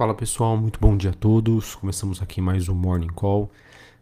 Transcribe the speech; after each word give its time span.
Fala 0.00 0.14
pessoal, 0.14 0.56
muito 0.56 0.80
bom 0.80 0.96
dia 0.96 1.10
a 1.10 1.12
todos. 1.12 1.74
Começamos 1.74 2.22
aqui 2.22 2.40
mais 2.40 2.70
um 2.70 2.74
Morning 2.74 3.12
Call. 3.12 3.50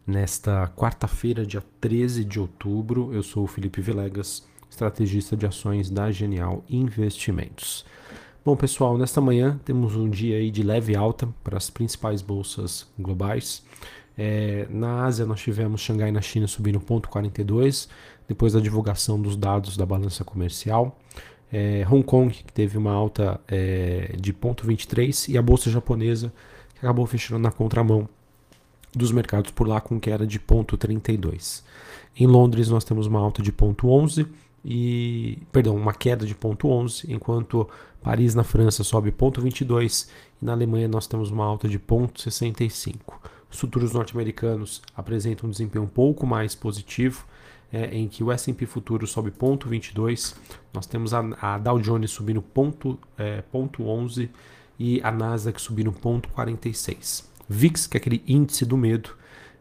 Nesta 0.07 0.71
quarta-feira, 0.73 1.45
dia 1.45 1.61
13 1.81 2.23
de 2.23 2.39
outubro, 2.39 3.13
eu 3.13 3.21
sou 3.21 3.43
o 3.43 3.47
Felipe 3.47 3.81
Vilegas, 3.81 4.47
estrategista 4.69 5.35
de 5.35 5.45
ações 5.45 5.89
da 5.89 6.09
Genial 6.09 6.63
Investimentos. 6.69 7.85
Bom 8.45 8.55
pessoal, 8.55 8.97
nesta 8.97 9.19
manhã 9.19 9.59
temos 9.65 9.93
um 9.97 10.09
dia 10.09 10.37
aí 10.37 10.49
de 10.49 10.63
leve 10.63 10.95
alta 10.95 11.27
para 11.43 11.57
as 11.57 11.69
principais 11.69 12.21
bolsas 12.21 12.87
globais. 12.97 13.61
É, 14.17 14.67
na 14.69 15.03
Ásia 15.03 15.25
nós 15.25 15.41
tivemos 15.41 15.81
Xangai 15.81 16.13
na 16.13 16.21
China 16.21 16.47
subindo 16.47 16.79
0,42 16.79 17.89
depois 18.25 18.53
da 18.53 18.61
divulgação 18.61 19.21
dos 19.21 19.35
dados 19.35 19.75
da 19.75 19.85
balança 19.85 20.23
comercial 20.23 20.97
é, 21.51 21.85
Hong 21.89 22.03
Kong, 22.03 22.33
que 22.33 22.53
teve 22.53 22.77
uma 22.77 22.91
alta 22.91 23.39
é, 23.47 24.15
de 24.19 24.33
0,23, 24.33 25.29
e 25.29 25.37
a 25.37 25.41
bolsa 25.41 25.69
japonesa, 25.69 26.31
que 26.73 26.85
acabou 26.85 27.05
fechando 27.05 27.39
na 27.39 27.51
contramão 27.51 28.07
dos 28.95 29.11
mercados 29.11 29.51
por 29.51 29.67
lá 29.67 29.79
com 29.81 29.99
queda 29.99 30.25
de 30.25 30.39
0,32. 30.39 31.63
Em 32.17 32.27
Londres 32.27 32.69
nós 32.69 32.83
temos 32.83 33.07
uma 33.07 33.19
alta 33.19 33.41
de 33.41 33.51
0,11 33.51 34.27
e, 34.63 35.39
perdão, 35.51 35.75
uma 35.75 35.93
queda 35.93 36.25
de 36.25 36.35
0,11, 36.35 37.05
enquanto 37.09 37.67
Paris 38.01 38.35
na 38.35 38.43
França 38.43 38.83
sobe 38.83 39.11
0,22 39.11 40.09
e 40.41 40.45
na 40.45 40.53
Alemanha 40.53 40.87
nós 40.87 41.07
temos 41.07 41.31
uma 41.31 41.45
alta 41.45 41.67
de 41.67 41.79
0,65. 41.79 42.95
Os 43.51 43.59
futuros 43.59 43.93
norte-americanos 43.93 44.81
apresentam 44.95 45.47
um 45.47 45.51
desempenho 45.51 45.85
um 45.85 45.87
pouco 45.87 46.25
mais 46.25 46.53
positivo, 46.53 47.25
é, 47.71 47.95
em 47.95 48.07
que 48.07 48.23
o 48.23 48.31
S&P 48.31 48.65
futuro 48.65 49.05
sobe 49.05 49.31
0,22, 49.31 50.35
nós 50.73 50.85
temos 50.85 51.13
a, 51.13 51.19
a, 51.41 51.57
Dow 51.57 51.79
Jones 51.79 52.11
subindo 52.11 52.41
ponto, 52.41 52.99
é, 53.17 53.41
ponto 53.41 53.83
11 53.83 54.29
e 54.77 54.99
a 55.03 55.11
Nasdaq 55.11 55.61
subindo 55.61 55.91
0,46. 55.91 57.25
VIX, 57.47 57.87
que 57.87 57.97
é 57.97 57.99
aquele 57.99 58.23
índice 58.27 58.65
do 58.65 58.77
medo, 58.77 59.11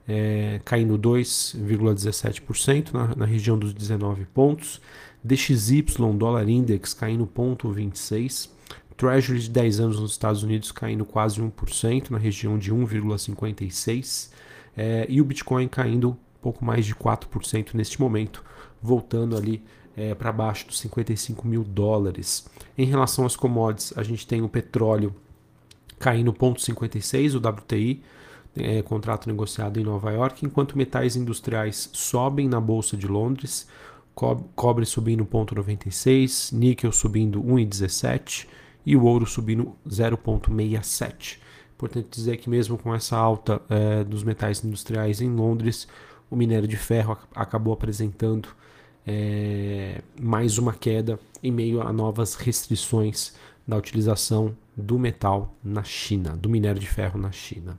é, 0.07 0.61
caindo 0.65 0.99
2,17% 0.99 2.93
na, 2.93 3.15
na 3.15 3.25
região 3.27 3.59
dos 3.59 3.75
19 3.75 4.25
pontos. 4.27 4.81
DXY, 5.23 5.85
dólar 6.17 6.49
index, 6.49 6.95
caindo 6.95 7.27
0,26%. 7.27 8.51
Treasury 8.97 9.39
de 9.39 9.51
10 9.51 9.79
anos 9.79 10.01
nos 10.01 10.11
Estados 10.11 10.43
Unidos 10.43 10.73
caindo 10.73 11.05
quase 11.05 11.41
1%, 11.41 12.11
na 12.11 12.19
região 12.19 12.59
de 12.59 12.75
1,56%. 12.75 14.31
É, 14.77 15.07
e 15.09 15.21
o 15.21 15.25
Bitcoin 15.25 15.69
caindo 15.69 16.19
pouco 16.41 16.65
mais 16.65 16.87
de 16.87 16.95
4% 16.95 17.75
neste 17.75 18.01
momento, 18.01 18.45
voltando 18.83 19.37
ali 19.37 19.63
é, 19.97 20.15
para 20.15 20.31
baixo 20.33 20.67
dos 20.67 20.79
55 20.79 21.47
mil 21.47 21.65
dólares. 21.65 22.49
Em 22.77 22.87
relação 22.87 23.27
às 23.27 23.35
commodities, 23.35 23.93
a 23.97 24.03
gente 24.03 24.27
tem 24.27 24.43
o 24.43 24.49
petróleo 24.49 25.15
caindo 25.99 26.33
0,56, 26.33 27.35
o 27.35 27.49
WTI, 27.49 28.03
é, 28.57 28.83
contrato 28.83 29.29
negociado 29.29 29.79
em 29.79 29.85
Nova 29.85 30.11
York, 30.13 30.45
enquanto 30.47 30.79
metais 30.79 31.17
industriais 31.17 31.91
sobem 31.93 32.49
na 32.49 32.61
Bolsa 32.61 32.97
de 32.97 33.07
Londres, 33.07 33.69
cobre 34.55 34.85
subindo 34.85 35.25
0,96, 35.25 36.53
níquel 36.53 36.91
subindo 36.91 37.43
1,17 37.43 38.47
e 38.85 38.97
o 38.97 39.05
ouro 39.05 39.27
subindo 39.27 39.77
0,67. 39.89 41.39
Importante 41.77 42.09
dizer 42.11 42.37
que 42.39 42.51
mesmo 42.51 42.77
com 42.77 42.93
essa 42.93 43.17
alta 43.17 43.63
é, 43.69 44.03
dos 44.03 44.25
metais 44.25 44.65
industriais 44.65 45.21
em 45.21 45.31
Londres, 45.31 45.87
o 46.31 46.37
minério 46.37 46.69
de 46.69 46.77
ferro 46.77 47.17
acabou 47.35 47.73
apresentando 47.73 48.49
é, 49.07 50.03
mais 50.21 50.59
uma 50.59 50.75
queda 50.75 51.19
em 51.43 51.51
meio 51.51 51.81
a 51.81 51.93
novas 51.93 52.35
restrições 52.35 53.35
da 53.67 53.77
utilização 53.77 54.55
do 54.77 54.99
metal 54.99 55.55
na 55.63 55.83
China, 55.83 56.37
do 56.37 56.49
minério 56.49 56.81
de 56.81 56.89
ferro 56.89 57.19
na 57.19 57.33
China. 57.33 57.79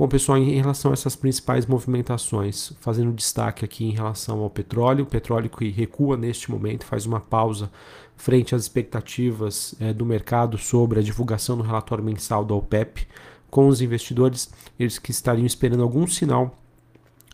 Bom, 0.00 0.08
pessoal, 0.08 0.38
em 0.38 0.56
relação 0.56 0.92
a 0.92 0.94
essas 0.94 1.14
principais 1.14 1.66
movimentações, 1.66 2.72
fazendo 2.80 3.12
destaque 3.12 3.66
aqui 3.66 3.84
em 3.84 3.90
relação 3.90 4.40
ao 4.40 4.48
petróleo, 4.48 5.04
o 5.04 5.06
petróleo 5.06 5.50
que 5.50 5.68
recua 5.68 6.16
neste 6.16 6.50
momento, 6.50 6.86
faz 6.86 7.04
uma 7.04 7.20
pausa 7.20 7.70
frente 8.16 8.54
às 8.54 8.62
expectativas 8.62 9.74
é, 9.78 9.92
do 9.92 10.06
mercado 10.06 10.56
sobre 10.56 11.00
a 11.00 11.02
divulgação 11.02 11.56
do 11.56 11.62
relatório 11.62 12.02
mensal 12.02 12.46
da 12.46 12.54
OPEP, 12.54 13.06
com 13.50 13.68
os 13.68 13.82
investidores, 13.82 14.50
eles 14.78 14.98
que 14.98 15.10
estariam 15.10 15.44
esperando 15.44 15.82
algum 15.82 16.06
sinal 16.06 16.59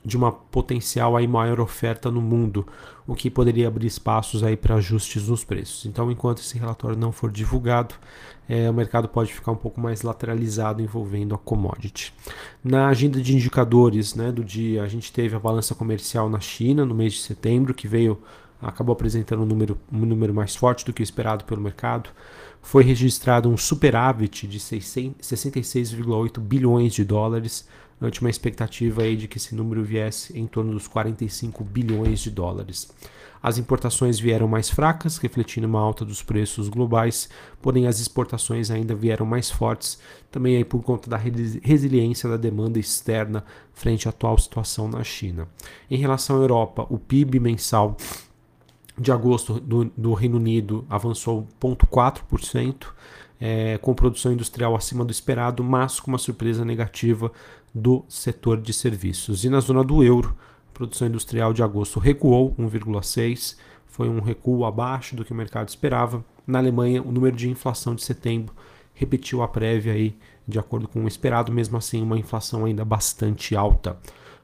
de 0.07 0.17
uma 0.17 0.31
potencial 0.31 1.17
aí 1.17 1.27
maior 1.27 1.59
oferta 1.59 2.13
no 2.13 2.23
mundo, 2.23 2.65
o 3.09 3.15
que 3.15 3.29
poderia 3.29 3.67
abrir 3.67 3.89
espaços 3.89 4.45
aí 4.45 4.57
para 4.57 4.77
ajustes 4.77 5.27
nos 5.27 5.43
preços. 5.43 5.85
Então, 5.85 6.11
enquanto 6.13 6.39
esse 6.39 6.57
relatório 6.57 6.97
não 6.97 7.11
for 7.11 7.29
divulgado, 7.29 7.97
é, 8.49 8.71
o 8.71 8.73
mercado 8.73 9.09
pode 9.09 9.35
ficar 9.35 9.51
um 9.51 9.57
pouco 9.57 9.81
mais 9.81 10.03
lateralizado 10.03 10.81
envolvendo 10.81 11.35
a 11.35 11.39
commodity. 11.39 12.15
Na 12.63 12.87
agenda 12.87 13.21
de 13.21 13.35
indicadores 13.35 14.15
né, 14.15 14.31
do 14.31 14.45
dia, 14.45 14.85
a 14.85 14.89
gente 14.89 15.13
teve 15.13 15.35
a 15.35 15.41
balança 15.41 15.75
comercial 15.75 16.31
na 16.31 16.39
China 16.39 16.87
no 16.87 16.95
mês 16.95 17.15
de 17.15 17.21
setembro, 17.23 17.75
que 17.75 17.89
veio 17.89 18.23
acabou 18.63 18.93
apresentando 18.93 19.43
um 19.43 19.47
número, 19.47 19.77
um 19.93 20.07
número 20.07 20.33
mais 20.33 20.55
forte 20.55 20.85
do 20.85 20.93
que 20.93 21.03
o 21.03 21.05
esperado 21.05 21.45
pelo 21.45 21.61
mercado. 21.61 22.11
Foi 22.63 22.83
registrado 22.85 23.49
um 23.49 23.57
superávit 23.57 24.47
de 24.47 24.59
66,8 24.59 26.41
bilhões 26.41 26.95
de 26.95 27.05
dólares, 27.05 27.69
eu 28.01 28.11
tinha 28.11 28.27
uma 28.27 28.31
expectativa 28.31 29.03
aí 29.03 29.17
de 29.17 29.27
que 29.27 29.39
esse 29.39 29.55
número 29.55 29.83
viesse 29.83 30.39
em 30.39 30.47
torno 30.47 30.73
dos 30.73 30.87
45 30.87 31.65
bilhões 31.65 32.21
de 32.21 32.31
dólares. 32.31 32.91
As 33.43 33.59
importações 33.59 34.19
vieram 34.19 34.49
mais 34.49 34.69
fracas, 34.69 35.19
refletindo 35.19 35.67
uma 35.67 35.81
alta 35.81 36.05
dos 36.05 36.23
preços 36.23 36.69
globais, 36.69 37.29
porém 37.63 37.87
as 37.87 38.01
exportações 38.01 38.71
ainda 38.71 38.95
vieram 38.95 39.25
mais 39.25 39.51
fortes, 39.51 40.01
também 40.31 40.57
aí 40.57 40.65
por 40.65 40.83
conta 40.83 41.09
da 41.09 41.17
resiliência 41.17 42.29
da 42.29 42.37
demanda 42.37 42.79
externa 42.79 43.45
frente 43.73 44.09
à 44.09 44.11
atual 44.11 44.37
situação 44.37 44.89
na 44.89 45.05
China. 45.05 45.49
Em 45.91 45.97
relação 45.97 46.37
à 46.37 46.41
Europa, 46.41 46.87
o 46.91 46.99
PIB 46.99 47.39
mensal 47.39 47.97
de 48.99 49.13
agosto 49.13 49.61
do, 49.61 49.85
do 49.97 50.15
Reino 50.15 50.39
Unido 50.39 50.85
avançou 50.89 51.47
0,4%, 51.61 52.87
é, 53.39 53.79
com 53.79 53.95
produção 53.95 54.33
industrial 54.33 54.75
acima 54.75 55.05
do 55.05 55.13
esperado, 55.13 55.63
mas 55.63 56.01
com 56.01 56.11
uma 56.11 56.19
surpresa 56.19 56.65
negativa 56.65 57.31
do 57.77 58.03
setor 58.09 58.59
de 58.59 58.73
serviços. 58.73 59.45
E 59.45 59.51
na 59.51 59.61
zona 59.61 59.85
do 59.85 60.03
euro, 60.03 60.35
a 60.71 60.73
produção 60.73 61.07
industrial 61.07 61.53
de 61.53 61.63
agosto 61.63 62.01
recuou 62.01 62.55
1,6, 62.59 63.55
foi 63.87 64.09
um 64.09 64.21
recuo 64.21 64.65
abaixo 64.65 65.15
do 65.15 65.25
que 65.25 65.33
o 65.33 65.35
mercado 65.35 65.69
esperava. 65.69 66.25
Na 66.47 66.59
Alemanha, 66.59 67.03
o 67.03 67.13
número 67.13 67.37
de 67.37 67.51
inflação 67.51 67.95
de 67.95 68.03
setembro 68.03 68.55
repetiu 68.95 69.43
a 69.43 69.49
prévia 69.49 69.93
aí, 69.93 70.17
de 70.49 70.59
acordo 70.59 70.89
com 70.89 71.05
o 71.05 71.09
esperado, 71.09 71.53
mesmo 71.53 71.77
assim 71.77 72.03
uma 72.03 72.19
inflação 72.19 72.65
ainda 72.65 72.83
bastante 72.83 73.55
alta. 73.55 73.99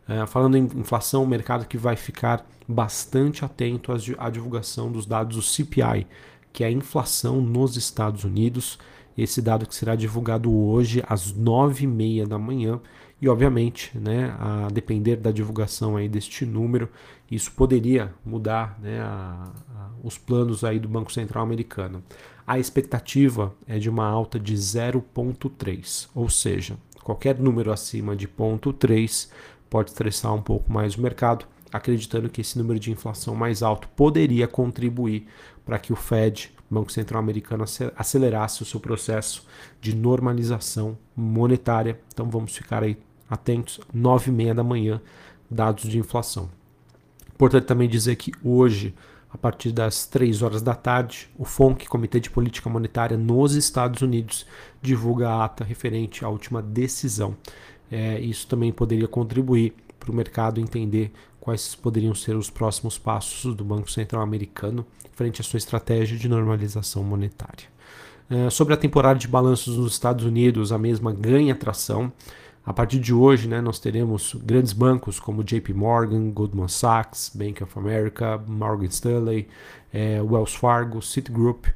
É, 0.06 0.26
falando 0.26 0.58
em 0.58 0.64
inflação, 0.64 1.22
o 1.22 1.26
mercado 1.26 1.64
que 1.64 1.78
vai 1.78 1.96
ficar 1.96 2.46
bastante 2.68 3.46
atento 3.46 3.92
à 4.18 4.28
divulgação 4.28 4.92
dos 4.92 5.06
dados 5.06 5.36
do 5.36 5.42
CPI, 5.42 6.06
que 6.52 6.64
é 6.64 6.66
a 6.66 6.70
inflação 6.70 7.40
nos 7.40 7.78
Estados 7.78 8.24
Unidos. 8.24 8.78
Esse 9.16 9.42
dado 9.42 9.66
que 9.66 9.74
será 9.74 9.94
divulgado 9.94 10.52
hoje 10.52 11.02
às 11.06 11.32
9h30 11.32 12.26
da 12.26 12.38
manhã 12.38 12.80
e 13.22 13.28
obviamente, 13.28 13.96
né, 13.96 14.34
a 14.36 14.66
depender 14.72 15.14
da 15.14 15.30
divulgação 15.30 15.96
aí 15.96 16.08
deste 16.08 16.44
número, 16.44 16.88
isso 17.30 17.52
poderia 17.52 18.12
mudar 18.26 18.76
né, 18.82 19.00
a, 19.00 19.52
a, 19.76 19.90
os 20.02 20.18
planos 20.18 20.64
aí 20.64 20.80
do 20.80 20.88
Banco 20.88 21.12
Central 21.12 21.44
americano. 21.44 22.02
A 22.44 22.58
expectativa 22.58 23.54
é 23.64 23.78
de 23.78 23.88
uma 23.88 24.04
alta 24.04 24.40
de 24.40 24.54
0,3, 24.54 26.08
ou 26.12 26.28
seja, 26.28 26.76
qualquer 27.04 27.38
número 27.38 27.70
acima 27.70 28.16
de 28.16 28.26
0,3 28.26 29.30
pode 29.70 29.90
estressar 29.90 30.34
um 30.34 30.42
pouco 30.42 30.72
mais 30.72 30.96
o 30.96 31.00
mercado, 31.00 31.46
acreditando 31.72 32.28
que 32.28 32.40
esse 32.40 32.58
número 32.58 32.80
de 32.80 32.90
inflação 32.90 33.36
mais 33.36 33.62
alto 33.62 33.88
poderia 33.90 34.48
contribuir 34.48 35.28
para 35.64 35.78
que 35.78 35.92
o 35.92 35.96
Fed, 35.96 36.52
Banco 36.72 36.90
Central 36.90 37.20
Americano, 37.20 37.64
acelerasse 37.96 38.62
o 38.62 38.64
seu 38.64 38.80
processo 38.80 39.46
de 39.80 39.94
normalização 39.94 40.96
monetária. 41.14 42.00
Então 42.12 42.28
vamos 42.30 42.56
ficar 42.56 42.82
aí 42.82 42.96
atentos, 43.28 43.80
9 43.92 44.30
e 44.30 44.34
meia 44.34 44.54
da 44.54 44.64
manhã, 44.64 45.00
dados 45.50 45.84
de 45.84 45.98
inflação. 45.98 46.50
Importante 47.34 47.66
também 47.66 47.88
dizer 47.88 48.16
que 48.16 48.32
hoje, 48.42 48.94
a 49.30 49.36
partir 49.36 49.72
das 49.72 50.06
3 50.06 50.42
horas 50.42 50.62
da 50.62 50.74
tarde, 50.74 51.28
o 51.38 51.44
FONC, 51.44 51.86
Comitê 51.88 52.20
de 52.20 52.30
Política 52.30 52.70
Monetária 52.70 53.16
nos 53.16 53.54
Estados 53.54 54.00
Unidos, 54.00 54.46
divulga 54.80 55.28
a 55.28 55.44
ata 55.44 55.64
referente 55.64 56.24
à 56.24 56.28
última 56.28 56.62
decisão. 56.62 57.36
É, 57.90 58.18
isso 58.20 58.46
também 58.46 58.72
poderia 58.72 59.08
contribuir 59.08 59.74
para 60.02 60.12
o 60.12 60.14
mercado 60.14 60.60
entender 60.60 61.12
quais 61.40 61.74
poderiam 61.74 62.14
ser 62.14 62.36
os 62.36 62.50
próximos 62.50 62.98
passos 62.98 63.54
do 63.54 63.64
Banco 63.64 63.90
Central 63.90 64.22
Americano 64.22 64.86
frente 65.12 65.40
à 65.40 65.44
sua 65.44 65.58
estratégia 65.58 66.18
de 66.18 66.28
normalização 66.28 67.02
monetária. 67.02 67.70
É, 68.28 68.48
sobre 68.50 68.74
a 68.74 68.76
temporada 68.76 69.18
de 69.18 69.28
balanços 69.28 69.76
nos 69.76 69.92
Estados 69.92 70.24
Unidos, 70.24 70.72
a 70.72 70.78
mesma 70.78 71.12
ganha 71.12 71.54
tração. 71.54 72.12
A 72.64 72.72
partir 72.72 72.98
de 72.98 73.12
hoje, 73.12 73.48
né, 73.48 73.60
nós 73.60 73.78
teremos 73.78 74.34
grandes 74.44 74.72
bancos 74.72 75.18
como 75.18 75.42
JP 75.42 75.74
Morgan, 75.74 76.30
Goldman 76.30 76.68
Sachs, 76.68 77.32
Bank 77.34 77.62
of 77.62 77.78
America, 77.78 78.38
Morgan 78.46 78.86
Stanley, 78.86 79.48
eh, 79.92 80.22
Wells 80.22 80.54
Fargo, 80.54 81.02
Citigroup 81.02 81.66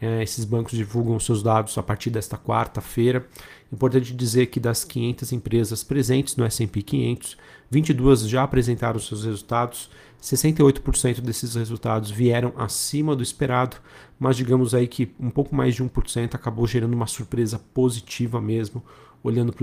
É, 0.00 0.22
esses 0.22 0.44
bancos 0.44 0.72
divulgam 0.76 1.18
seus 1.18 1.42
dados 1.42 1.76
a 1.78 1.82
partir 1.82 2.10
desta 2.10 2.36
quarta-feira. 2.36 3.26
Importante 3.72 4.14
dizer 4.14 4.46
que 4.46 4.60
das 4.60 4.84
500 4.84 5.32
empresas 5.32 5.82
presentes 5.82 6.36
no 6.36 6.44
S&P 6.44 6.82
500, 6.82 7.36
22 7.70 8.28
já 8.28 8.42
apresentaram 8.42 8.98
seus 8.98 9.24
resultados. 9.24 9.90
68% 10.22 11.20
desses 11.20 11.54
resultados 11.54 12.10
vieram 12.10 12.52
acima 12.56 13.14
do 13.14 13.22
esperado, 13.22 13.76
mas 14.18 14.36
digamos 14.36 14.74
aí 14.74 14.88
que 14.88 15.12
um 15.20 15.30
pouco 15.30 15.54
mais 15.54 15.74
de 15.74 15.84
1% 15.84 16.34
acabou 16.34 16.66
gerando 16.66 16.94
uma 16.94 17.06
surpresa 17.06 17.58
positiva 17.74 18.40
mesmo, 18.40 18.82
olhando 19.22 19.54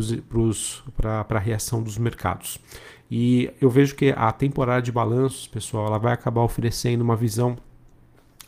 para 0.96 1.26
a 1.30 1.40
reação 1.40 1.82
dos 1.82 1.98
mercados. 1.98 2.60
E 3.10 3.52
eu 3.60 3.70
vejo 3.70 3.96
que 3.96 4.14
a 4.16 4.32
temporada 4.32 4.82
de 4.82 4.92
balanços, 4.92 5.48
pessoal, 5.48 5.88
ela 5.88 5.98
vai 5.98 6.14
acabar 6.14 6.42
oferecendo 6.42 7.02
uma 7.02 7.16
visão 7.16 7.58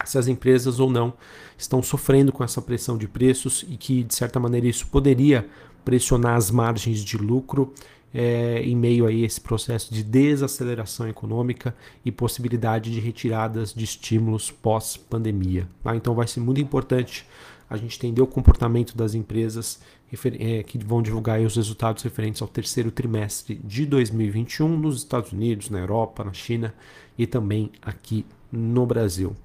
se 0.04 0.18
as 0.18 0.28
empresas 0.28 0.80
ou 0.80 0.90
não 0.90 1.13
estão 1.58 1.81
sofrendo 1.81 2.31
com 2.31 2.44
essa 2.44 2.62
pressão 2.62 2.98
de 2.98 3.08
preços 3.08 3.66
e 3.69 3.78
que, 3.78 4.04
de 4.04 4.13
certa 4.13 4.40
maneira, 4.40 4.68
isso 4.68 4.88
poderia 4.88 5.48
pressionar 5.86 6.36
as 6.36 6.50
margens 6.51 7.04
de 7.04 7.18
lucro 7.18 7.74
é, 8.17 8.62
em 8.63 8.77
meio 8.77 9.06
a 9.06 9.12
esse 9.12 9.41
processo 9.41 9.94
de 9.94 10.01
desaceleração 10.01 11.06
econômica 11.06 11.75
e 12.06 12.13
possibilidade 12.13 12.89
de 12.89 13.01
retiradas 13.01 13.73
de 13.73 13.83
estímulos 13.83 14.50
pós-pandemia. 14.50 15.67
Tá? 15.83 15.94
Então 15.97 16.15
vai 16.15 16.25
ser 16.25 16.39
muito 16.39 16.62
importante 16.62 17.27
a 17.69 17.75
gente 17.75 17.97
entender 17.97 18.21
o 18.21 18.27
comportamento 18.27 18.95
das 18.95 19.15
empresas 19.15 19.81
é, 20.39 20.63
que 20.63 20.77
vão 20.77 21.01
divulgar 21.01 21.41
os 21.41 21.57
resultados 21.57 22.03
referentes 22.03 22.41
ao 22.41 22.47
terceiro 22.47 22.89
trimestre 22.89 23.59
de 23.62 23.85
2021 23.85 24.79
nos 24.79 25.00
Estados 25.00 25.33
Unidos, 25.33 25.69
na 25.69 25.79
Europa, 25.79 26.23
na 26.23 26.31
China 26.31 26.73
e 27.17 27.27
também 27.27 27.69
aqui 27.81 28.25
no 28.50 28.85
Brasil. 28.85 29.35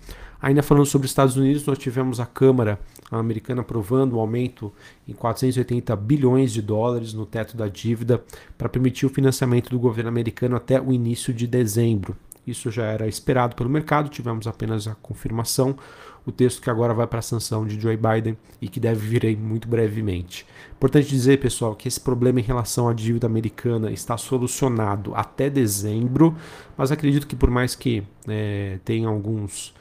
Ainda 0.42 0.62
falando 0.62 0.86
sobre 0.86 1.04
os 1.04 1.10
Estados 1.10 1.36
Unidos, 1.36 1.66
nós 1.66 1.78
tivemos 1.78 2.18
a 2.18 2.26
Câmara 2.26 2.78
americana 3.10 3.60
aprovando 3.60 4.16
um 4.16 4.20
aumento 4.20 4.72
em 5.06 5.12
480 5.12 5.94
bilhões 5.96 6.52
de 6.52 6.62
dólares 6.62 7.12
no 7.12 7.26
teto 7.26 7.56
da 7.56 7.68
dívida 7.68 8.24
para 8.56 8.68
permitir 8.68 9.04
o 9.04 9.10
financiamento 9.10 9.68
do 9.68 9.78
governo 9.78 10.08
americano 10.08 10.56
até 10.56 10.80
o 10.80 10.92
início 10.92 11.34
de 11.34 11.46
dezembro. 11.46 12.16
Isso 12.46 12.70
já 12.70 12.84
era 12.84 13.06
esperado 13.06 13.54
pelo 13.54 13.68
mercado, 13.68 14.08
tivemos 14.08 14.46
apenas 14.46 14.88
a 14.88 14.94
confirmação. 14.94 15.76
O 16.24 16.32
texto 16.32 16.60
que 16.60 16.70
agora 16.70 16.92
vai 16.92 17.06
para 17.06 17.18
a 17.18 17.22
sanção 17.22 17.66
de 17.66 17.80
Joe 17.80 17.96
Biden 17.96 18.36
e 18.60 18.68
que 18.68 18.80
deve 18.80 19.06
vir 19.06 19.24
aí 19.24 19.36
muito 19.36 19.68
brevemente. 19.68 20.46
Importante 20.72 21.08
dizer, 21.08 21.38
pessoal, 21.38 21.74
que 21.74 21.88
esse 21.88 22.00
problema 22.00 22.40
em 22.40 22.42
relação 22.42 22.88
à 22.88 22.92
dívida 22.92 23.26
americana 23.26 23.90
está 23.90 24.16
solucionado 24.16 25.14
até 25.14 25.48
dezembro, 25.48 26.34
mas 26.76 26.90
acredito 26.90 27.26
que 27.26 27.36
por 27.36 27.50
mais 27.50 27.74
que 27.74 28.02
é, 28.26 28.78
tenha 28.84 29.08
alguns 29.08 29.74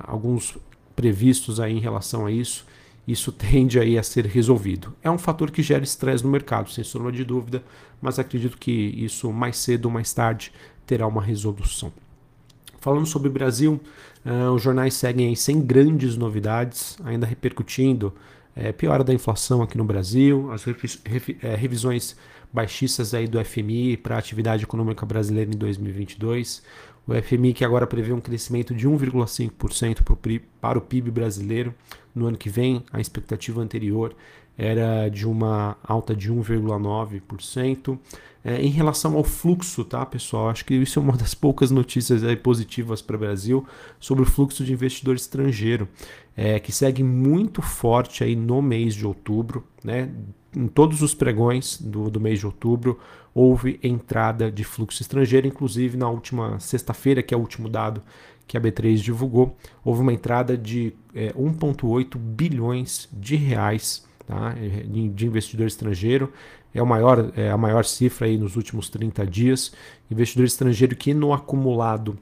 alguns 0.00 0.58
previstos 0.94 1.60
aí 1.60 1.76
em 1.76 1.80
relação 1.80 2.26
a 2.26 2.30
isso, 2.30 2.66
isso 3.06 3.30
tende 3.30 3.78
aí 3.78 3.96
a 3.98 4.02
ser 4.02 4.26
resolvido. 4.26 4.92
É 5.02 5.10
um 5.10 5.18
fator 5.18 5.50
que 5.50 5.62
gera 5.62 5.84
estresse 5.84 6.24
no 6.24 6.30
mercado, 6.30 6.70
sem 6.70 6.82
sombra 6.82 7.12
de 7.12 7.24
dúvida, 7.24 7.62
mas 8.00 8.18
acredito 8.18 8.58
que 8.58 8.72
isso 8.72 9.32
mais 9.32 9.56
cedo 9.58 9.86
ou 9.86 9.90
mais 9.92 10.12
tarde 10.12 10.52
terá 10.84 11.06
uma 11.06 11.22
resolução. 11.22 11.92
Falando 12.80 13.06
sobre 13.06 13.28
o 13.28 13.32
Brasil, 13.32 13.80
uh, 14.24 14.52
os 14.52 14.62
jornais 14.62 14.94
seguem 14.94 15.34
sem 15.34 15.60
grandes 15.60 16.16
novidades, 16.16 16.96
ainda 17.04 17.26
repercutindo 17.26 18.12
é, 18.54 18.72
piora 18.72 19.04
da 19.04 19.12
inflação 19.12 19.62
aqui 19.62 19.76
no 19.76 19.84
Brasil, 19.84 20.50
as 20.50 20.64
revisões 21.58 22.16
baixistas 22.52 23.12
aí 23.12 23.26
do 23.26 23.44
FMI 23.44 23.98
para 23.98 24.16
a 24.16 24.18
atividade 24.18 24.64
econômica 24.64 25.04
brasileira 25.04 25.50
em 25.52 25.58
2022, 25.58 26.62
o 27.06 27.14
FMI 27.14 27.52
que 27.52 27.64
agora 27.64 27.86
prevê 27.86 28.12
um 28.12 28.20
crescimento 28.20 28.74
de 28.74 28.88
1,5% 28.88 30.02
para 30.60 30.78
o 30.78 30.80
PIB 30.80 31.10
brasileiro 31.10 31.74
no 32.14 32.26
ano 32.26 32.36
que 32.36 32.48
vem. 32.48 32.82
A 32.92 33.00
expectativa 33.00 33.60
anterior 33.60 34.14
era 34.58 35.08
de 35.08 35.26
uma 35.26 35.76
alta 35.84 36.14
de 36.16 36.32
1,9%. 36.32 37.98
É, 38.42 38.62
em 38.62 38.68
relação 38.68 39.16
ao 39.16 39.24
fluxo, 39.24 39.84
tá, 39.84 40.06
pessoal? 40.06 40.48
Acho 40.50 40.64
que 40.64 40.74
isso 40.74 40.98
é 40.98 41.02
uma 41.02 41.16
das 41.16 41.34
poucas 41.34 41.70
notícias 41.70 42.22
aí 42.22 42.36
positivas 42.36 43.02
para 43.02 43.16
o 43.16 43.18
Brasil 43.18 43.66
sobre 43.98 44.22
o 44.22 44.26
fluxo 44.26 44.64
de 44.64 44.72
investidor 44.72 45.16
estrangeiro, 45.16 45.88
é, 46.36 46.60
que 46.60 46.70
segue 46.70 47.02
muito 47.02 47.60
forte 47.60 48.22
aí 48.22 48.36
no 48.36 48.62
mês 48.62 48.94
de 48.94 49.04
outubro, 49.04 49.64
né? 49.82 50.10
Em 50.56 50.68
todos 50.68 51.02
os 51.02 51.12
pregões 51.12 51.78
do, 51.78 52.08
do 52.08 52.18
mês 52.18 52.38
de 52.38 52.46
outubro, 52.46 52.98
houve 53.34 53.78
entrada 53.82 54.50
de 54.50 54.64
fluxo 54.64 55.02
estrangeiro, 55.02 55.46
inclusive 55.46 55.98
na 55.98 56.08
última 56.08 56.58
sexta-feira, 56.58 57.22
que 57.22 57.34
é 57.34 57.36
o 57.36 57.40
último 57.40 57.68
dado 57.68 58.02
que 58.46 58.56
a 58.56 58.60
B3 58.60 58.96
divulgou, 58.96 59.54
houve 59.84 60.00
uma 60.00 60.14
entrada 60.14 60.56
de 60.56 60.94
é, 61.14 61.32
1,8 61.34 62.16
bilhões 62.16 63.06
de 63.12 63.36
reais 63.36 64.06
tá, 64.26 64.54
de 64.54 65.26
investidor 65.26 65.66
estrangeiro. 65.66 66.32
É, 66.72 66.82
o 66.82 66.86
maior, 66.86 67.32
é 67.36 67.50
a 67.50 67.56
maior 67.58 67.84
cifra 67.84 68.26
aí 68.26 68.38
nos 68.38 68.56
últimos 68.56 68.88
30 68.88 69.26
dias. 69.26 69.72
Investidor 70.10 70.46
estrangeiro 70.46 70.96
que 70.96 71.12
no 71.12 71.34
acumulado 71.34 72.18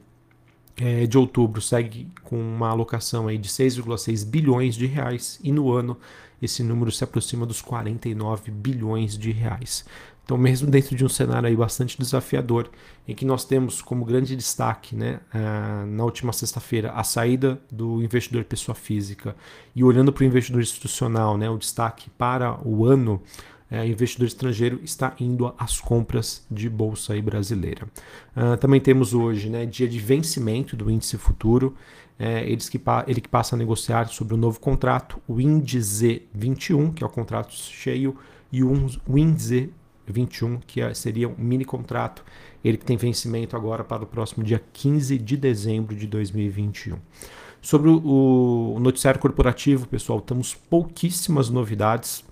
é, 0.77 1.05
de 1.05 1.17
outubro 1.17 1.61
segue 1.61 2.07
com 2.23 2.37
uma 2.37 2.69
alocação 2.69 3.27
aí 3.27 3.37
de 3.37 3.49
6,6 3.49 4.25
bilhões 4.25 4.75
de 4.75 4.85
reais 4.85 5.39
e 5.43 5.51
no 5.51 5.71
ano 5.71 5.97
esse 6.41 6.61
número 6.63 6.91
se 6.91 7.03
aproxima 7.03 7.45
dos 7.45 7.61
49 7.61 8.51
bilhões 8.51 9.17
de 9.17 9.31
reais. 9.31 9.85
Então, 10.25 10.37
mesmo 10.37 10.69
dentro 10.69 10.95
de 10.95 11.05
um 11.05 11.09
cenário 11.09 11.47
aí 11.47 11.55
bastante 11.55 11.99
desafiador, 11.99 12.69
em 13.07 13.13
que 13.13 13.23
nós 13.23 13.45
temos 13.45 13.79
como 13.79 14.03
grande 14.03 14.35
destaque, 14.35 14.95
né, 14.95 15.19
na 15.87 16.03
última 16.03 16.33
sexta-feira, 16.33 16.91
a 16.91 17.03
saída 17.03 17.61
do 17.71 18.01
investidor 18.01 18.43
pessoa 18.43 18.73
física 18.73 19.35
e 19.75 19.83
olhando 19.83 20.11
para 20.11 20.23
o 20.23 20.25
investidor 20.25 20.63
institucional, 20.63 21.37
né, 21.37 21.47
o 21.47 21.57
destaque 21.57 22.09
para 22.09 22.59
o 22.67 22.85
ano, 22.85 23.21
é, 23.69 23.85
investidor 23.85 24.27
estrangeiro 24.27 24.79
está 24.83 25.15
indo 25.19 25.53
às 25.57 25.79
compras 25.79 26.45
de 26.49 26.69
bolsa 26.69 27.19
brasileira. 27.21 27.87
Uh, 28.35 28.57
também 28.57 28.79
temos 28.79 29.13
hoje, 29.13 29.49
né, 29.49 29.65
dia 29.65 29.87
de 29.87 29.99
vencimento 29.99 30.75
do 30.75 30.89
índice 30.89 31.17
futuro. 31.17 31.75
É, 32.17 32.49
eles 32.49 32.69
que, 32.69 32.79
ele 33.07 33.19
que 33.19 33.27
passa 33.27 33.55
a 33.55 33.57
negociar 33.57 34.07
sobre 34.07 34.33
o 34.35 34.37
novo 34.37 34.59
contrato, 34.59 35.19
o 35.27 35.41
índice 35.41 36.21
21, 36.33 36.93
que 36.93 37.03
é 37.03 37.07
o 37.07 37.09
contrato 37.09 37.53
cheio, 37.53 38.15
e 38.51 38.63
o 38.63 39.17
índice 39.17 39.69
21, 40.07 40.59
que 40.65 40.79
é, 40.79 40.93
seria 40.93 41.27
um 41.27 41.35
mini 41.37 41.65
contrato, 41.65 42.23
ele 42.63 42.77
que 42.77 42.85
tem 42.85 42.95
vencimento 42.95 43.55
agora 43.55 43.83
para 43.83 44.03
o 44.03 44.07
próximo 44.07 44.43
dia 44.43 44.63
15 44.71 45.17
de 45.17 45.35
dezembro 45.35 45.95
de 45.95 46.07
2021. 46.07 46.97
Sobre 47.61 47.89
o 47.89 48.77
noticiário 48.79 49.19
corporativo, 49.19 49.87
pessoal, 49.87 50.21
temos 50.21 50.53
pouquíssimas 50.53 51.49
novidades. 51.49 52.23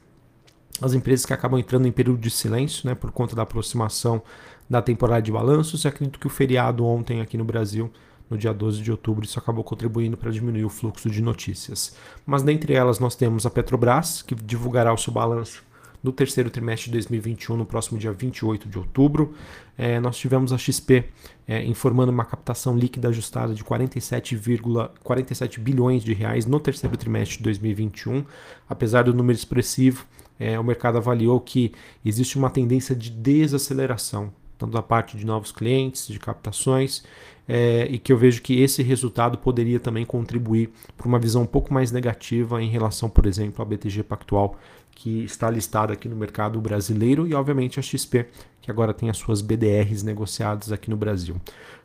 As 0.83 0.93
empresas 0.93 1.25
que 1.25 1.31
acabam 1.31 1.57
entrando 1.57 1.87
em 1.87 1.93
período 1.93 2.19
de 2.19 2.29
silêncio, 2.29 2.85
né, 2.85 2.93
por 2.93 3.09
conta 3.09 3.33
da 3.33 3.43
aproximação 3.43 4.21
da 4.69 4.81
temporada 4.81 5.21
de 5.21 5.31
balanços, 5.31 5.85
e 5.85 5.87
acredito 5.87 6.19
que 6.19 6.27
o 6.27 6.29
feriado 6.29 6.85
ontem 6.85 7.21
aqui 7.21 7.37
no 7.37 7.45
Brasil 7.45 7.89
no 8.29 8.37
dia 8.37 8.53
12 8.53 8.81
de 8.81 8.91
outubro, 8.91 9.23
isso 9.23 9.39
acabou 9.39 9.63
contribuindo 9.63 10.17
para 10.17 10.29
diminuir 10.29 10.65
o 10.65 10.69
fluxo 10.69 11.09
de 11.09 11.21
notícias. 11.21 11.95
Mas 12.25 12.43
dentre 12.43 12.73
elas 12.73 12.99
nós 12.99 13.15
temos 13.15 13.45
a 13.45 13.49
Petrobras, 13.49 14.21
que 14.21 14.35
divulgará 14.35 14.93
o 14.93 14.97
seu 14.97 15.13
balanço 15.13 15.63
no 16.03 16.11
terceiro 16.11 16.49
trimestre 16.49 16.87
de 16.87 16.97
2021, 16.97 17.55
no 17.55 17.65
próximo 17.65 17.97
dia 17.97 18.11
28 18.11 18.67
de 18.67 18.77
outubro. 18.77 19.33
É, 19.77 20.01
nós 20.01 20.17
tivemos 20.17 20.51
a 20.51 20.57
XP 20.57 21.05
é, 21.47 21.63
informando 21.63 22.11
uma 22.11 22.25
captação 22.25 22.77
líquida 22.77 23.07
ajustada 23.07 23.53
de 23.53 23.63
47,47 23.63 24.89
47 25.01 25.61
bilhões 25.61 26.03
de 26.03 26.13
reais 26.13 26.45
no 26.45 26.59
terceiro 26.59 26.97
trimestre 26.97 27.37
de 27.37 27.43
2021. 27.43 28.25
Apesar 28.67 29.03
do 29.03 29.13
número 29.13 29.37
expressivo, 29.37 30.05
é, 30.43 30.59
o 30.59 30.63
mercado 30.63 30.97
avaliou 30.97 31.39
que 31.39 31.71
existe 32.03 32.37
uma 32.37 32.49
tendência 32.49 32.93
de 32.93 33.09
desaceleração, 33.09 34.31
tanto 34.57 34.73
da 34.73 34.81
parte 34.81 35.15
de 35.15 35.25
novos 35.25 35.51
clientes, 35.51 36.07
de 36.07 36.19
captações, 36.19 37.03
é, 37.47 37.87
e 37.89 37.97
que 37.97 38.11
eu 38.11 38.17
vejo 38.17 38.41
que 38.41 38.61
esse 38.61 38.83
resultado 38.83 39.37
poderia 39.37 39.79
também 39.79 40.05
contribuir 40.05 40.69
para 40.97 41.07
uma 41.07 41.17
visão 41.17 41.43
um 41.43 41.47
pouco 41.47 41.73
mais 41.73 41.91
negativa 41.91 42.61
em 42.61 42.69
relação, 42.69 43.09
por 43.09 43.25
exemplo, 43.25 43.61
à 43.61 43.65
BTG 43.65 44.03
Pactual, 44.03 44.57
que 44.91 45.23
está 45.23 45.49
listada 45.49 45.93
aqui 45.93 46.09
no 46.09 46.15
mercado 46.15 46.59
brasileiro, 46.59 47.25
e 47.25 47.33
obviamente 47.33 47.79
a 47.79 47.81
XP, 47.81 48.27
que 48.61 48.69
agora 48.69 48.93
tem 48.93 49.09
as 49.09 49.17
suas 49.17 49.41
BDRs 49.41 50.03
negociadas 50.03 50.71
aqui 50.71 50.89
no 50.89 50.97
Brasil. 50.97 51.37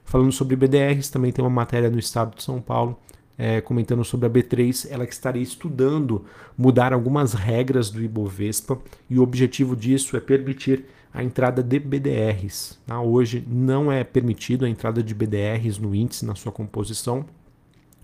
Falando 0.05 0.33
sobre 0.33 0.57
BDRs, 0.57 1.11
também 1.11 1.31
tem 1.31 1.45
uma 1.45 1.51
matéria 1.51 1.91
no 1.91 1.99
estado 1.99 2.37
de 2.37 2.43
São 2.43 2.61
Paulo 2.61 2.99
é, 3.39 3.61
comentando 3.61 4.05
sobre 4.05 4.27
a 4.27 4.31
B3, 4.31 4.89
ela 4.91 5.07
que 5.07 5.13
estaria 5.13 5.43
estudando 5.43 6.25
mudar 6.57 6.93
algumas 6.93 7.33
regras 7.33 7.89
do 7.89 8.03
Ibovespa 8.03 8.79
e 9.09 9.19
o 9.19 9.23
objetivo 9.23 9.77
disso 9.77 10.17
é 10.17 10.21
permitir 10.21 10.85
a 11.15 11.23
entrada 11.23 11.63
de 11.63 11.79
BDRs. 11.79 12.79
Tá? 12.85 13.01
Hoje 13.01 13.47
não 13.49 13.91
é 13.91 14.03
permitido 14.03 14.65
a 14.65 14.69
entrada 14.69 15.03
de 15.03 15.15
BDRs 15.15 15.79
no 15.79 15.95
índice 15.95 16.27
na 16.27 16.35
sua 16.35 16.51
composição, 16.51 17.25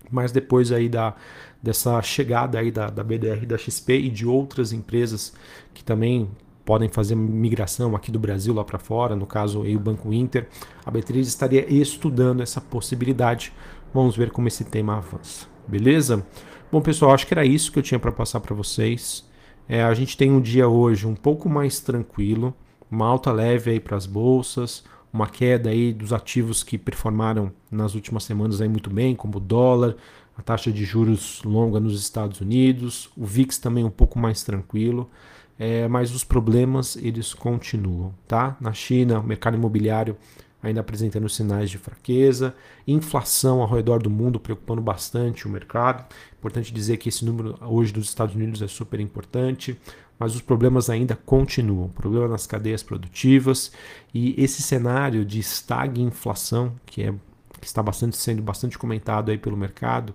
mas 0.09 0.31
depois 0.31 0.71
aí 0.71 0.87
da, 0.87 1.15
dessa 1.61 2.01
chegada 2.01 2.57
aí 2.57 2.71
da, 2.71 2.89
da 2.89 3.03
BDR 3.03 3.45
da 3.45 3.57
XP 3.57 3.97
e 3.97 4.09
de 4.09 4.25
outras 4.25 4.71
empresas 4.71 5.33
que 5.73 5.83
também 5.83 6.29
podem 6.63 6.89
fazer 6.89 7.15
migração 7.15 7.95
aqui 7.95 8.11
do 8.11 8.17
Brasil 8.17 8.53
lá 8.53 8.63
para 8.63 8.79
fora, 8.79 9.15
no 9.15 9.27
caso 9.27 9.61
aí 9.61 9.75
o 9.75 9.79
Banco 9.79 10.11
Inter, 10.11 10.47
a 10.83 10.91
B3 10.91 11.19
estaria 11.19 11.71
estudando 11.71 12.41
essa 12.41 12.59
possibilidade. 12.59 13.53
Vamos 13.95 14.17
ver 14.17 14.29
como 14.29 14.49
esse 14.49 14.65
tema 14.65 14.97
avança. 14.97 15.47
Beleza? 15.65 16.27
Bom, 16.69 16.81
pessoal, 16.81 17.13
acho 17.13 17.25
que 17.25 17.33
era 17.33 17.45
isso 17.45 17.71
que 17.71 17.79
eu 17.79 17.83
tinha 17.83 17.97
para 17.97 18.11
passar 18.11 18.41
para 18.41 18.53
vocês. 18.53 19.23
É, 19.69 19.81
a 19.81 19.93
gente 19.93 20.17
tem 20.17 20.29
um 20.29 20.41
dia 20.41 20.67
hoje 20.67 21.07
um 21.07 21.15
pouco 21.15 21.47
mais 21.47 21.79
tranquilo, 21.79 22.53
uma 22.91 23.07
alta 23.07 23.31
leve 23.31 23.71
aí 23.71 23.79
para 23.79 23.95
as 23.95 24.05
bolsas, 24.05 24.83
uma 25.13 25.27
queda 25.27 25.69
aí 25.69 25.93
dos 25.93 26.11
ativos 26.11 26.61
que 26.61 26.77
performaram 26.77 27.53
nas 27.71 27.95
últimas 27.95 28.25
semanas 28.25 28.59
aí 28.59 28.67
muito 28.67 28.89
bem, 28.89 29.15
como 29.15 29.37
o 29.37 29.39
dólar, 29.39 29.95
a 30.37 30.41
taxa 30.41 30.73
de 30.73 30.83
juros 30.83 31.41
longa 31.45 31.79
nos 31.79 31.97
Estados 31.97 32.41
Unidos, 32.41 33.09
o 33.15 33.25
VIX 33.25 33.57
também 33.59 33.85
um 33.85 33.89
pouco 33.89 34.19
mais 34.19 34.43
tranquilo, 34.43 35.09
é, 35.57 35.87
mas 35.87 36.13
os 36.13 36.25
problemas 36.25 36.97
eles 36.97 37.33
continuam, 37.33 38.13
tá? 38.27 38.57
Na 38.59 38.73
China, 38.73 39.21
o 39.21 39.23
mercado 39.23 39.55
imobiliário 39.55 40.17
ainda 40.61 40.81
apresentando 40.81 41.29
sinais 41.29 41.69
de 41.69 41.77
fraqueza, 41.77 42.55
inflação 42.87 43.61
ao 43.61 43.71
redor 43.71 44.01
do 44.01 44.09
mundo 44.09 44.39
preocupando 44.39 44.81
bastante 44.81 45.47
o 45.47 45.49
mercado. 45.49 46.05
Importante 46.39 46.73
dizer 46.73 46.97
que 46.97 47.09
esse 47.09 47.23
número 47.23 47.55
hoje 47.61 47.93
dos 47.93 48.05
Estados 48.09 48.35
Unidos 48.35 48.61
é 48.61 48.67
super 48.67 48.99
importante, 48.99 49.79
mas 50.17 50.33
os 50.33 50.41
problemas 50.41 50.89
ainda 50.89 51.15
continuam. 51.15 51.89
Problema 51.89 52.27
nas 52.27 52.47
cadeias 52.47 52.81
produtivas 52.81 53.71
e 54.13 54.33
esse 54.41 54.61
cenário 54.61 55.23
de 55.23 55.39
estagflação, 55.39 56.73
que 56.85 57.03
é 57.03 57.13
que 57.59 57.67
está 57.67 57.81
bastante 57.81 58.17
sendo 58.17 58.41
bastante 58.41 58.77
comentado 58.77 59.31
aí 59.31 59.37
pelo 59.37 59.57
mercado, 59.57 60.13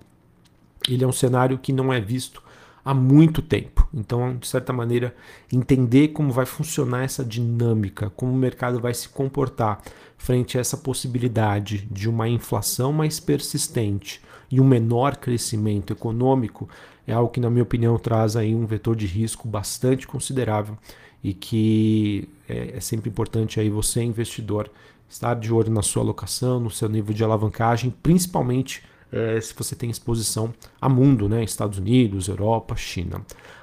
ele 0.87 1.03
é 1.03 1.07
um 1.07 1.11
cenário 1.11 1.57
que 1.57 1.73
não 1.73 1.91
é 1.91 1.99
visto 1.99 2.41
há 2.83 2.93
muito 2.93 3.41
tempo. 3.41 3.80
Então, 3.93 4.37
de 4.37 4.47
certa 4.47 4.71
maneira, 4.71 5.13
entender 5.51 6.09
como 6.09 6.31
vai 6.31 6.45
funcionar 6.45 7.03
essa 7.03 7.25
dinâmica, 7.25 8.09
como 8.11 8.31
o 8.31 8.37
mercado 8.37 8.79
vai 8.79 8.93
se 8.93 9.09
comportar 9.09 9.81
frente 10.17 10.57
a 10.57 10.61
essa 10.61 10.77
possibilidade 10.77 11.87
de 11.91 12.07
uma 12.07 12.29
inflação 12.29 12.93
mais 12.93 13.19
persistente 13.19 14.21
e 14.51 14.61
um 14.61 14.67
menor 14.67 15.17
crescimento 15.17 15.91
econômico 15.91 16.69
é 17.07 17.13
algo 17.13 17.31
que, 17.31 17.39
na 17.39 17.49
minha 17.49 17.63
opinião, 17.63 17.97
traz 17.97 18.35
aí 18.35 18.53
um 18.53 18.65
vetor 18.65 18.95
de 18.95 19.05
risco 19.05 19.47
bastante 19.47 20.07
considerável 20.07 20.77
e 21.23 21.33
que 21.33 22.29
é, 22.47 22.77
é 22.77 22.79
sempre 22.79 23.09
importante 23.09 23.59
aí 23.59 23.69
você, 23.69 24.03
investidor, 24.03 24.69
estar 25.09 25.35
de 25.35 25.51
olho 25.53 25.71
na 25.71 25.81
sua 25.81 26.03
alocação, 26.03 26.59
no 26.59 26.69
seu 26.69 26.87
nível 26.87 27.13
de 27.13 27.23
alavancagem, 27.23 27.93
principalmente 28.03 28.83
é, 29.11 29.39
se 29.41 29.53
você 29.53 29.75
tem 29.75 29.89
exposição 29.89 30.53
a 30.79 30.87
mundo, 30.87 31.27
né? 31.27 31.43
Estados 31.43 31.77
Unidos, 31.77 32.27
Europa, 32.27 32.75
China. 32.75 33.21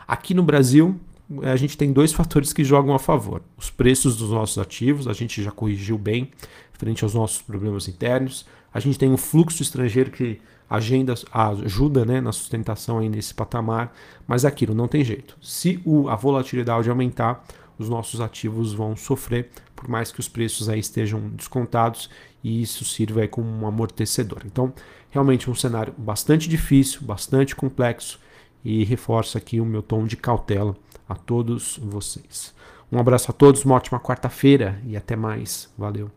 Aqui 0.09 0.33
no 0.33 0.43
Brasil, 0.43 0.99
a 1.43 1.55
gente 1.55 1.77
tem 1.77 1.93
dois 1.93 2.15
fatores 2.15 2.55
que 2.55 2.65
jogam 2.65 2.95
a 2.95 2.99
favor. 2.99 3.43
Os 3.59 3.69
preços 3.69 4.17
dos 4.17 4.31
nossos 4.31 4.57
ativos, 4.57 5.07
a 5.07 5.13
gente 5.13 5.43
já 5.43 5.51
corrigiu 5.51 5.99
bem 5.99 6.31
frente 6.73 7.05
aos 7.05 7.13
nossos 7.13 7.43
problemas 7.43 7.89
internos. 7.89 8.47
A 8.73 8.81
gente 8.81 8.99
tem 8.99 9.11
um 9.11 9.19
fluxo 9.19 9.61
estrangeiro 9.61 10.11
que 10.11 10.41
agenda, 10.71 11.13
ajuda 11.31 12.07
né, 12.07 12.23
na 12.23 12.33
sustentação 12.33 13.01
aí 13.01 13.09
nesse 13.11 13.35
patamar, 13.35 13.95
mas 14.27 14.47
aquilo 14.47 14.75
não 14.75 14.89
tem 14.89 15.05
jeito. 15.05 15.37
Se 15.43 15.79
o, 15.85 16.09
a 16.09 16.17
volatilidade 16.17 16.89
aumentar, 16.89 17.45
os 17.79 17.91
nossos 17.91 18.19
ativos 18.19 18.73
vão 18.73 18.97
sofrer, 18.97 19.51
por 19.77 19.91
mais 19.91 20.11
que 20.11 20.21
os 20.21 20.29
preços 20.29 20.71
aí 20.71 20.81
estejam 20.81 21.21
descontados 21.29 22.09
e 22.43 22.63
isso 22.63 22.83
sirva 22.83 23.21
aí 23.21 23.29
como 23.29 23.47
um 23.47 23.67
amortecedor. 23.67 24.41
Então, 24.47 24.73
realmente 25.11 25.51
um 25.51 25.55
cenário 25.55 25.93
bastante 25.99 26.49
difícil, 26.49 27.03
bastante 27.03 27.55
complexo 27.55 28.19
e 28.65 28.85
reforço 28.85 29.39
aqui 29.39 29.61
o 29.61 29.65
meu 29.65 29.83
tom 29.83 30.05
de 30.05 30.17
cautela 30.17 30.77
a 31.09 31.15
todos 31.15 31.79
vocês. 31.83 32.55
Um 32.91 32.99
abraço 32.99 33.31
a 33.31 33.35
todos, 33.35 33.65
uma 33.65 33.75
ótima 33.75 34.01
quarta-feira 34.01 34.81
e 34.85 34.97
até 34.97 35.15
mais. 35.15 35.73
Valeu. 35.77 36.11